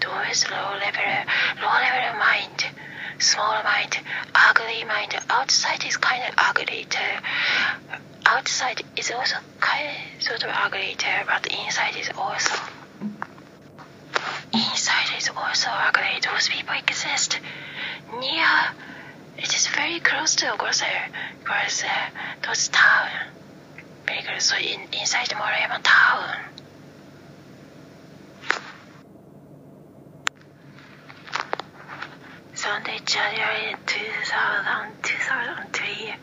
[0.00, 1.24] Those low level
[1.60, 2.64] low level mind,
[3.18, 3.98] small mind,
[4.34, 5.14] ugly mind.
[5.30, 7.14] Outside is kind of ugly too.
[8.26, 12.54] Outside is also kind of sort of ugly too, but inside is also
[15.22, 16.18] is also ugly.
[16.22, 17.38] Those people exist
[18.18, 18.48] near.
[19.38, 20.52] It is very close to
[21.38, 21.88] because uh,
[22.46, 23.08] those town
[24.06, 24.40] very.
[24.40, 26.40] So in inside Moriyama town.
[32.54, 36.14] Sunday, January 2000, 2003,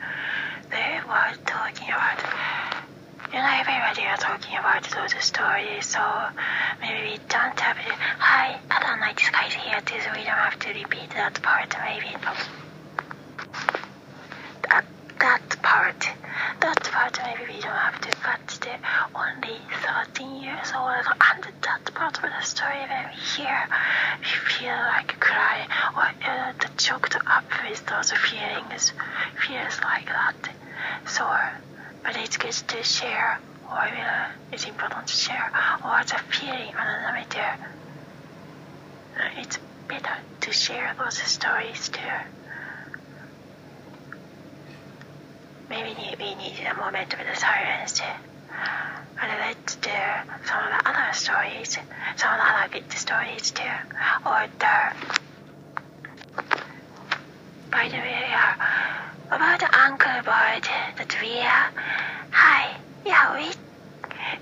[0.71, 2.18] they were talking about,
[3.31, 6.01] you know, everybody are talking about those stories, so
[6.81, 10.25] maybe we don't have to, hi, I don't like this guy's here too, so we
[10.25, 12.09] don't have to repeat that part, maybe.
[14.67, 14.85] That,
[15.19, 16.09] that part,
[16.61, 18.81] that part maybe we don't have to, but they're
[19.13, 19.61] only
[20.17, 23.61] 13 years old, and that part of the story when we hear,
[24.21, 24.25] we
[24.57, 28.91] feel like crying, or uh, the choked up with those feelings,
[29.45, 30.49] feels like that.
[31.05, 31.29] So,
[32.03, 33.39] but it's good to share,
[33.69, 35.51] or uh, it's important to share,
[35.83, 37.39] or the feeling anonymity.
[37.39, 41.99] Uh, it's better to share those stories too.
[45.69, 48.01] Maybe we need a moment of silence.
[49.21, 49.89] And let's do
[50.45, 51.77] some of the other stories,
[52.15, 53.63] some of the other good stories too.
[54.25, 54.93] Or the,
[57.69, 60.63] by the way, uh, about the uncle bird
[60.97, 61.39] that we, we,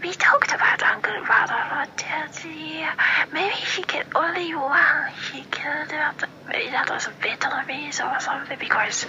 [0.07, 1.97] we talked about Uncle Bird a lot.
[1.97, 8.17] The, uh, maybe he killed only one, he killed that maybe that was Vietnamese or
[8.21, 9.05] something because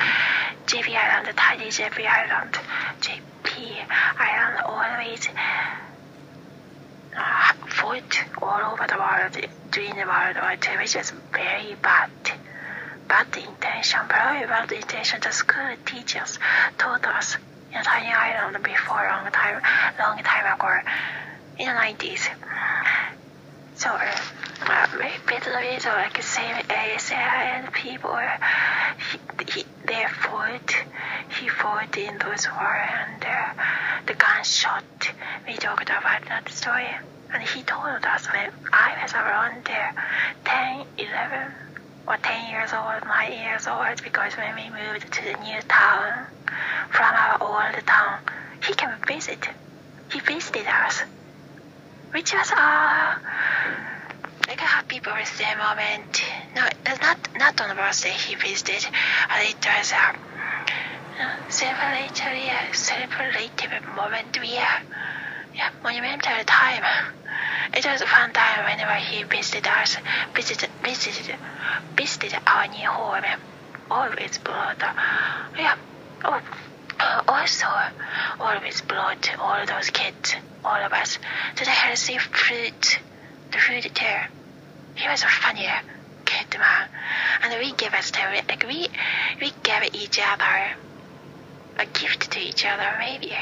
[0.67, 2.59] JP Island, the tiny JP Island,
[3.01, 3.77] JP
[4.19, 5.29] Island always
[7.17, 12.11] uh, fought all over the world during the World War II, which was very bad.
[13.07, 15.21] Bad intention, probably bad intention.
[15.23, 16.39] The school teachers
[16.77, 17.37] taught us
[17.75, 19.62] in tiny island before long time,
[19.99, 20.79] long time ago,
[21.59, 22.29] in the 90s.
[23.75, 24.87] So, uh,
[25.27, 28.19] Vietnamese are like the same age and people,
[29.11, 29.19] he,
[29.53, 30.75] he, they fought,
[31.39, 33.62] he fought in those war and uh,
[34.07, 34.85] the gunshot.
[35.47, 36.89] We talked about that story.
[37.33, 39.95] And he told us when I was around there,
[40.45, 41.53] 10, 11,
[42.09, 46.27] or 10 years old, 9 years old, because when we moved to the new town
[46.91, 48.19] from our old town,
[48.67, 49.47] he came visit.
[50.11, 51.03] He visited us,
[52.13, 53.15] which was uh,
[54.49, 56.25] like a happy birthday moment.
[56.57, 58.89] No, it's not not on the birthday he visited,
[59.29, 60.17] but it was a
[61.51, 64.39] celebratory, celebrative moment.
[64.41, 64.65] We, uh,
[65.59, 66.85] yeah, monumental time.
[67.75, 69.97] It was a fun time whenever he visited us,
[70.35, 71.35] visited, visited,
[71.97, 73.25] visited our new home.
[73.91, 74.81] Always brought,
[75.59, 75.75] yeah,
[76.25, 76.41] oh,
[77.27, 77.67] also
[78.39, 81.19] always brought all those kids, all of us,
[81.57, 83.01] to the healthy fruit,
[83.51, 84.29] the food there.
[84.95, 85.69] He was a funny
[86.25, 86.89] kid, man,
[87.43, 88.89] and we gave us the, like we,
[89.41, 90.77] we gave each other
[91.79, 93.33] a gift to each other, maybe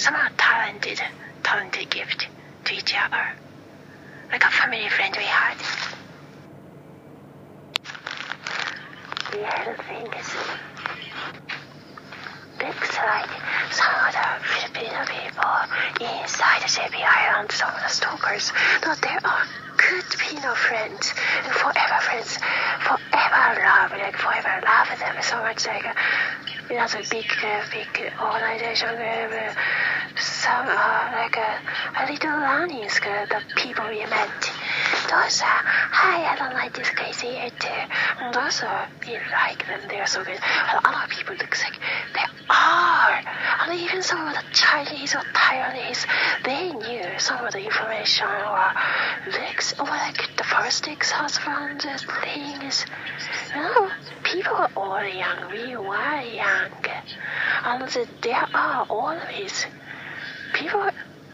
[0.00, 0.98] somehow talented,
[1.42, 2.26] talented gift
[2.64, 3.22] to each other,
[4.32, 5.58] like a family friend we had.
[9.30, 10.30] Thing is,
[12.60, 13.30] looks like
[13.70, 15.56] some of the Filipino people
[16.00, 19.44] inside the JP Island, some of the stalkers, no, they are
[19.76, 21.12] good Filipino friends,
[21.44, 22.38] and forever friends,
[22.80, 25.84] forever love, like forever love them so much, like,
[26.68, 29.54] the big, uh, big organization, uh,
[30.20, 31.60] some uh, like a,
[31.98, 34.28] a little learning school, the people we met.
[35.08, 37.68] Those are, hi, I don't like this crazy here too.
[38.20, 40.38] And are, we like them, they're so good.
[40.38, 41.78] And other people look like
[42.14, 43.22] they are.
[43.60, 46.06] And even some of the Chinese or Taiwanese,
[46.44, 48.72] they knew some of the information or
[49.26, 51.82] looks, or like the first ex-husband
[52.22, 52.86] things.
[53.54, 53.90] You know,
[54.22, 56.70] people are all young, we were young.
[57.64, 59.66] And there are always
[60.52, 60.88] people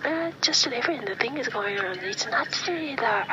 [0.05, 1.99] uh, just living the thing is going on.
[2.01, 3.25] It's not really the,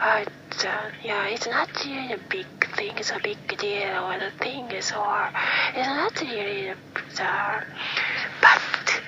[0.00, 0.24] uh,
[0.60, 0.74] the
[1.04, 4.92] yeah, it's not really a big thing, it's a big deal or the thing is
[4.92, 5.30] or
[5.74, 6.74] it's not really
[7.16, 7.64] the,
[8.40, 9.02] but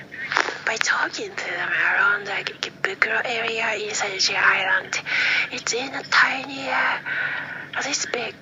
[0.67, 5.01] by talking to them around the Bukuro area inside the island,
[5.51, 8.35] it's in a tiny, uh, this big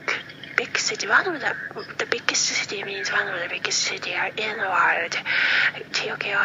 [0.59, 1.07] big city.
[1.07, 1.55] One of the
[1.99, 5.15] the biggest city means one of the biggest city in the world.
[5.93, 6.37] Tokyo,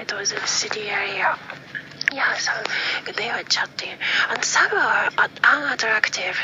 [0.00, 1.36] it was a city area.
[2.12, 2.52] Yeah, so
[3.16, 3.98] they were chatting,
[4.30, 5.10] and some are
[5.42, 6.38] unattractive,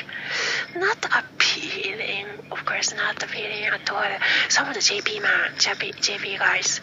[0.74, 2.26] not appealing.
[2.50, 4.12] Of course, not appealing at all.
[4.48, 6.80] Some of the JP man, JP, JP guys,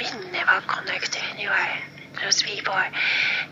[0.00, 1.68] we never connect anyway
[2.22, 2.74] those people.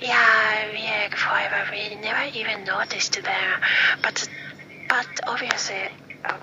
[0.01, 1.71] Yeah, we like forever.
[1.73, 3.61] We never even noticed them,
[4.03, 4.27] but
[4.93, 5.89] but obviously.
[6.29, 6.37] Um,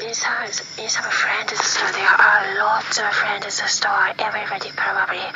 [0.00, 0.44] in some,
[0.80, 4.08] in some friends store, there are lots of friends store.
[4.18, 5.26] Everybody probably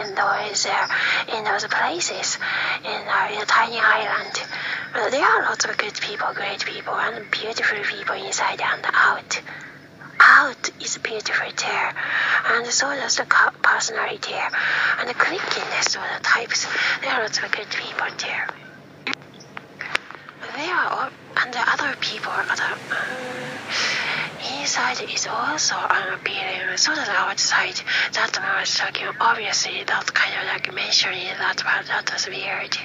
[0.00, 0.88] in those uh,
[1.36, 2.38] in those places
[2.84, 4.40] in, uh, in a tiny island.
[4.94, 9.42] But there are lots of good people, great people, and beautiful people inside and out.
[10.20, 11.92] Out is beautiful there,
[12.46, 13.26] and so does the
[13.62, 14.50] personality there,
[15.00, 16.66] and the clickiness of the types.
[17.02, 18.48] There are lots of good people there.
[20.58, 22.64] There and the other people, other.
[22.64, 22.78] Um,
[24.58, 27.80] inside is also unappealing, so that outside,
[28.12, 32.76] that was talking, obviously, that kind of like mentioning that, but that was weird.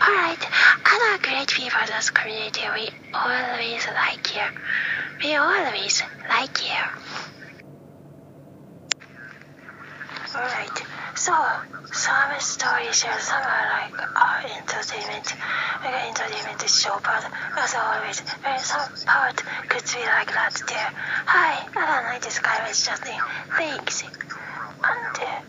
[0.00, 0.48] Alright,
[0.86, 4.48] other great people in this community, we always like you.
[5.22, 6.84] We always like you.
[10.34, 10.82] Alright,
[11.18, 11.34] so
[11.92, 15.34] some stories are some are like our entertainment,
[15.82, 17.26] like entertainment show, but
[17.58, 19.36] as always, there some part
[19.68, 20.74] could be like that too.
[21.26, 24.02] Hi, I don't like this guy was just thanks.
[24.02, 25.42] And uh,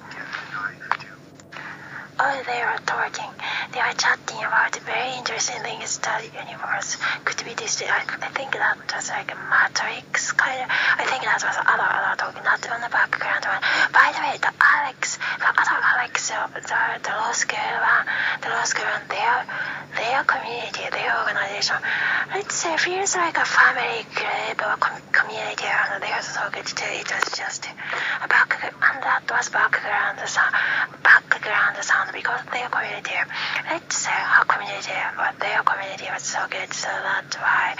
[2.19, 3.29] oh, they are talking.
[3.71, 7.81] They are chatting about very interesting things that universe could be this.
[7.83, 10.67] I, I think that was like a matrix kind of.
[10.69, 13.61] I think that was other other talking, not on the background one.
[13.93, 15.19] By the way, the Alex,
[16.29, 18.05] the other uh, the the law school one,
[18.41, 19.45] the law school one, their
[19.97, 21.77] their community, their organization.
[22.37, 26.85] It uh, feels like a family group or com- community, and they so good too.
[26.85, 30.53] It was just a back, and that was background sound,
[31.01, 33.17] background sound because their community,
[33.69, 37.73] let's say her community, but their community was so good, so that's why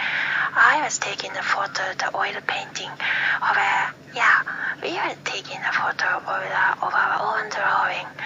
[0.56, 4.42] I was taking a photo, the oil painting of a, yeah,
[4.82, 8.19] we were taking a photo of, the, of our own drawing, the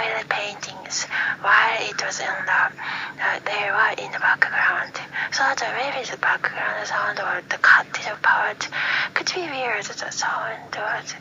[0.00, 1.04] oil paintings,
[1.42, 2.62] while it was in the,
[3.22, 4.94] uh, they were in the background.
[5.32, 5.44] So
[6.10, 8.68] the background sound or the cutting part
[9.14, 11.16] could be weird, the sound, but,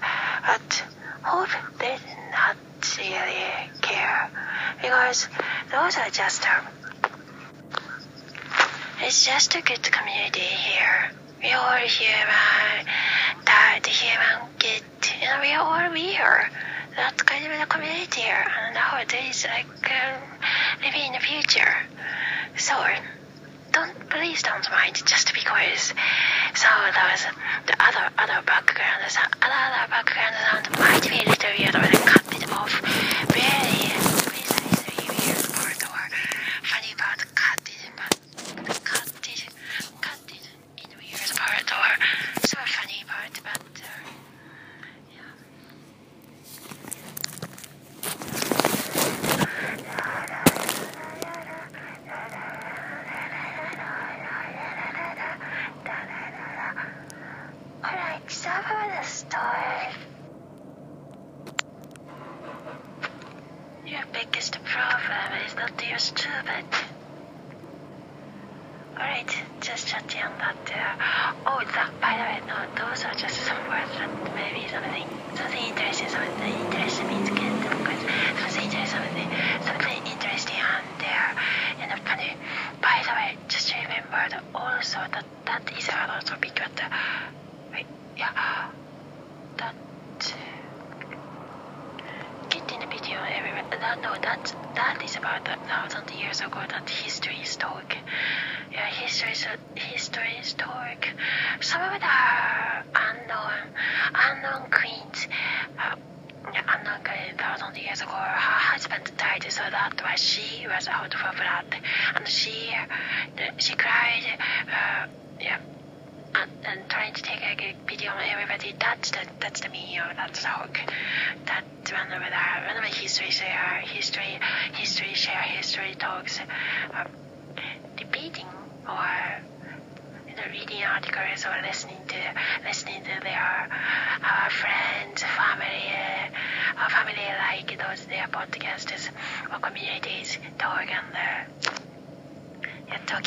[0.45, 0.83] but
[1.21, 1.49] hope
[1.79, 1.99] did
[2.31, 2.55] not
[2.97, 4.29] really care
[4.81, 5.27] because
[5.71, 6.65] those are just um,
[9.01, 11.11] it's just a good community here.
[11.41, 12.85] We all human,
[13.45, 14.83] that human get,
[15.21, 16.49] and we all here.
[16.99, 20.19] That kind of a community here, and nowadays, like um,
[20.81, 21.73] maybe in the future.
[22.57, 22.75] So
[23.71, 25.93] don't please don't mind just because.
[26.55, 27.23] So those
[27.67, 32.05] the other other background sound, other other background sound might be a little weird, but
[32.05, 33.28] cut it off.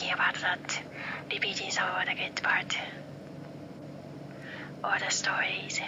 [0.02, 0.82] Talking about that
[1.30, 2.76] repeating some of the good part
[4.84, 5.80] or the stories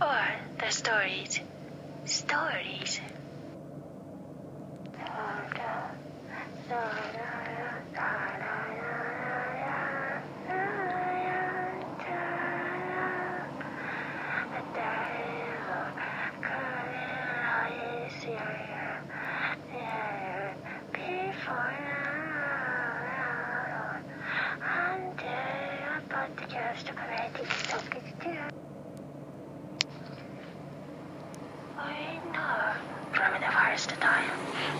[0.00, 0.26] or
[0.58, 1.40] the stories
[2.04, 3.00] stories
[27.34, 28.30] community topic too.
[31.78, 32.72] I know
[33.12, 34.30] from the first time.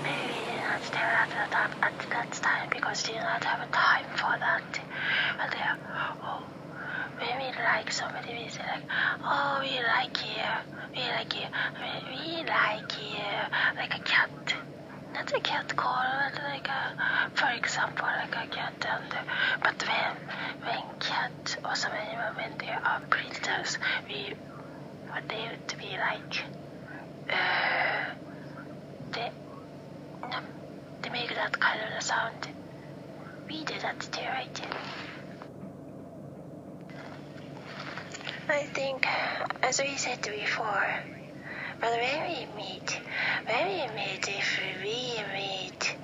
[0.02, 3.70] Maybe we did not tell at that, at that time because we did not have
[3.70, 4.80] time for that.
[5.38, 5.76] But yeah,
[6.22, 6.42] oh,
[7.18, 8.84] when we like somebody, we say like,
[9.22, 10.44] oh, we like you,
[10.94, 11.48] we like you,
[11.80, 13.24] we, we like you,
[13.76, 14.30] like a cat.
[15.36, 18.86] A cat but like a, for example, like a cat.
[18.88, 19.14] And
[19.62, 20.16] but when
[20.62, 23.78] when cat or animal when they are predators,
[24.08, 24.34] we
[25.28, 26.44] they would be like.
[27.30, 28.14] Uh,
[29.12, 29.30] they
[30.22, 30.38] no,
[31.02, 32.48] they make that kind of sound.
[33.48, 34.60] We do that too, right?
[38.48, 39.06] I think,
[39.62, 40.86] as we said before,
[41.80, 42.93] but when we meet,
[43.48, 45.96] we meet, if we meet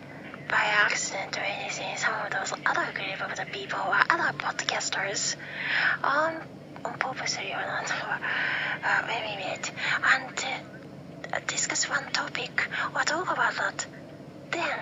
[0.48, 5.36] by accident or anything, some of those other group of the people or other podcasters,
[6.02, 6.42] on
[6.84, 7.90] on purposely or not,
[8.84, 9.72] uh, we meet
[10.14, 10.44] and
[11.32, 13.86] uh, discuss one topic or talk about that,
[14.52, 14.78] then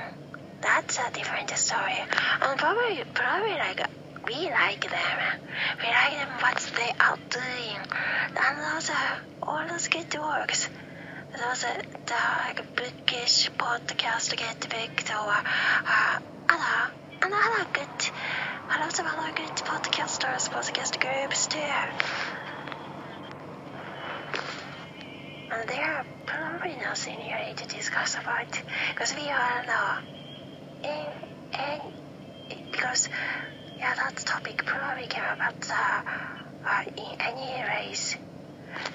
[0.60, 1.98] that's a different story.
[2.42, 3.82] And probably, probably like
[4.26, 5.18] we like them.
[5.80, 7.78] We like them what they are doing.
[8.36, 10.68] And are all those good works.
[11.38, 12.14] Those are the
[12.46, 16.18] like bookish podcast get big or uh,
[16.48, 18.10] other and other good,
[18.68, 21.58] a lot of good podcasters, podcast groups too.
[25.52, 29.98] And there are probably nothing here to discuss about because we are now
[30.82, 31.06] in,
[31.54, 33.08] in because
[33.78, 36.02] yeah that topic probably came about uh,
[36.66, 38.07] uh, in any race.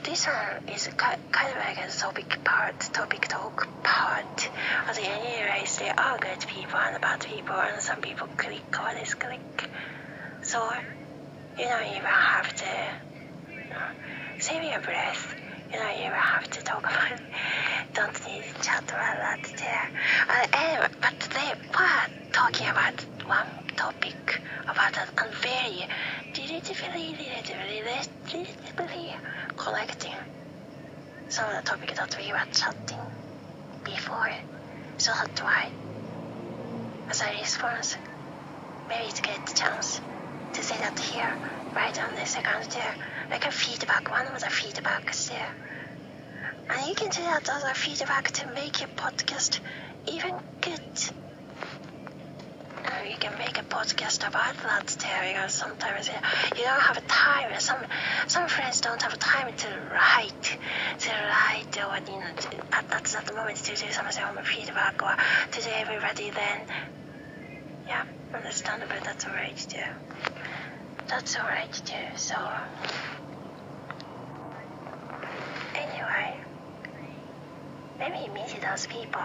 [0.04, 4.50] This one is kind of like a topic part, topic talk part.
[4.88, 8.62] As in any race, there are good people and bad people, and some people click
[8.80, 9.40] or disclick.
[10.42, 10.60] So
[11.58, 12.66] you don't even have to
[14.40, 15.36] save your breath.
[15.72, 17.20] You don't even have to talk about.
[17.94, 19.90] Don't need to chat about that there.
[20.30, 25.88] Uh, anyway, but they were talking about one topic about an and very
[26.38, 27.82] relatively, relatively,
[28.34, 29.12] relatively
[29.58, 30.14] collecting
[31.30, 33.06] some of the topic that we were chatting
[33.84, 34.32] before.
[34.98, 35.70] So that's why,
[37.10, 37.98] as a response,
[38.90, 40.02] maybe it's get the chance
[40.54, 41.34] to say that here,
[41.76, 42.96] right on the second there,
[43.32, 45.54] like a feedback, one of the feedbacks there.
[46.70, 49.60] And you can do that as a feedback to make your podcast
[50.08, 50.80] even good.
[52.84, 57.60] You can make a podcast about that because sometimes you don't have time.
[57.60, 57.80] Some
[58.28, 60.58] some friends don't have time to write,
[61.00, 64.44] to write or you know to, at, at that moment to do something on the
[64.44, 65.16] feedback or
[65.52, 66.60] to do everybody then.
[67.88, 68.04] Yeah,
[68.34, 68.96] understandable.
[69.04, 69.90] That's alright too.
[71.08, 72.08] That's alright too.
[72.18, 72.36] So
[75.76, 76.38] anyway,
[78.00, 79.22] maybe meet those people.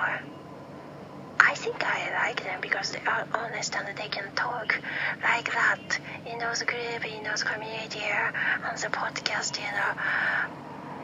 [1.59, 4.81] I think I like them because they are honest and they can talk
[5.25, 5.99] like that
[6.31, 7.99] in those group, in those community,
[8.63, 9.93] on the podcast, you know,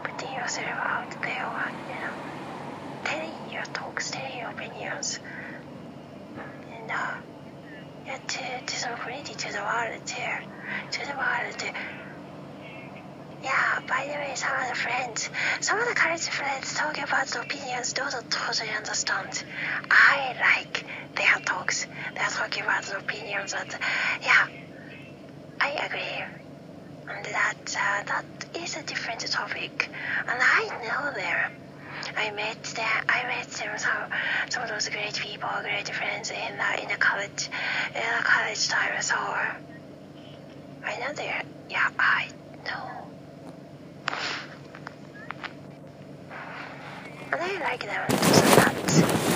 [0.04, 1.50] putting yourself out there,
[1.90, 2.14] you know,
[3.02, 5.18] telling your talks, telling your opinions,
[6.38, 7.14] and uh,
[8.06, 10.22] yeah, to, to the community, to the world, to,
[10.92, 11.74] to the world.
[13.44, 15.28] Yeah, by the way, some of the friends,
[15.60, 19.44] some of the college friends talk about the opinions don't totally understand.
[19.90, 21.86] I like their talks.
[22.14, 23.78] They're talking about the opinions that,
[24.22, 24.46] yeah,
[25.60, 26.24] I agree.
[27.06, 28.24] And that, uh, that
[28.62, 29.90] is a different topic.
[30.26, 31.52] And I know them.
[32.16, 34.08] I met them, I met them, some,
[34.48, 37.50] some of those great people, great friends in the, in the college,
[37.94, 39.02] in the college time.
[39.02, 42.28] So, I know they're, yeah, I
[42.64, 43.03] know.
[47.32, 48.08] And I like them
[48.88, 49.33] so.